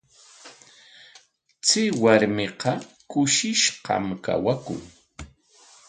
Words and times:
Chay 1.65 1.87
warmiqa 2.01 2.71
kushishqam 3.09 4.05
kawakun. 4.25 4.81